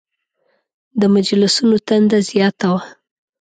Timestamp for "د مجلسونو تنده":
0.99-2.19